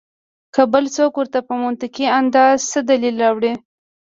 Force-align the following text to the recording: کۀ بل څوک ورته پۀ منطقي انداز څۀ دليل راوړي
کۀ 0.53 0.63
بل 0.73 0.85
څوک 0.95 1.11
ورته 1.17 1.39
پۀ 1.47 1.53
منطقي 1.63 2.05
انداز 2.19 2.57
څۀ 2.69 2.79
دليل 2.89 3.15
راوړي 3.23 3.53